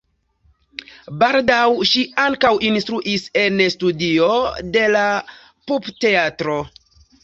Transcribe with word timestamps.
Baldaŭ 1.23 1.59
ŝi 1.91 2.03
ankaŭ 2.25 2.55
instruis 2.71 3.29
en 3.45 3.65
studio 3.77 4.35
de 4.75 4.91
la 4.99 5.09
Pupteatro. 5.71 6.63